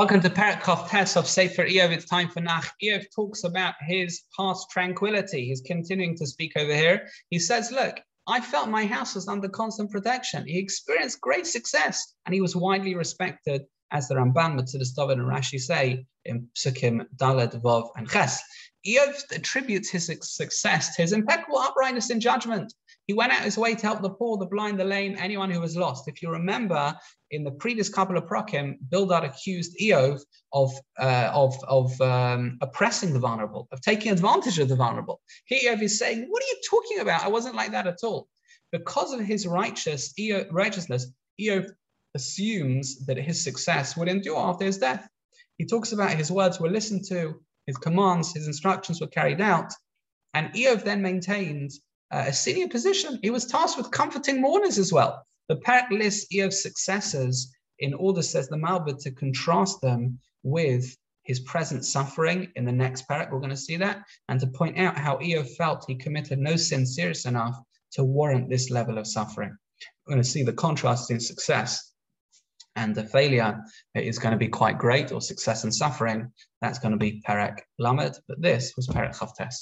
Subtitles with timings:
[0.00, 1.90] Welcome to Perek Tes of Sefer Iyov.
[1.90, 2.72] It's time for Nach.
[2.82, 5.44] Iyov talks about his past tranquility.
[5.44, 7.06] He's continuing to speak over here.
[7.28, 10.46] He says, Look, I felt my house was under constant protection.
[10.46, 15.28] He experienced great success and he was widely respected, as the Ramban, Metzudas David, and
[15.28, 18.42] Rashi say in Psukim, Dalet, Vov, and Ches.
[18.86, 22.72] Iyov attributes his success to his impeccable uprightness in judgment.
[23.06, 25.60] He went out his way to help the poor, the blind, the lame, anyone who
[25.60, 26.08] was lost.
[26.08, 26.94] If you remember,
[27.30, 30.20] in the previous couple of perakim, Bildad accused Iyov
[30.52, 35.20] of, uh, of, of um, oppressing the vulnerable, of taking advantage of the vulnerable.
[35.46, 37.24] Here Iyov is saying, what are you talking about?
[37.24, 38.28] I wasn't like that at all.
[38.72, 41.08] Because of his righteous, Iyov, righteousness,
[41.40, 41.66] Iyov
[42.14, 45.08] assumes that his success would endure after his death.
[45.58, 47.40] He talks about his words were listened to,
[47.70, 49.72] his commands, his instructions were carried out.
[50.34, 51.70] And Iyov then maintained
[52.10, 53.20] uh, a senior position.
[53.22, 55.24] He was tasked with comforting mourners as well.
[55.48, 61.40] The Perek lists Iyov's successors in order, says the Malbim, to contrast them with his
[61.40, 63.30] present suffering in the next perek.
[63.30, 66.56] We're going to see that, and to point out how Iyov felt he committed no
[66.56, 67.56] sin serious enough
[67.92, 69.56] to warrant this level of suffering.
[70.06, 71.92] We're going to see the contrast in success
[72.80, 73.62] and the failure
[73.94, 76.32] is going to be quite great, or success and suffering.
[76.62, 79.56] That's going to be Perek Lamed, but this was Perek Chaf Tes.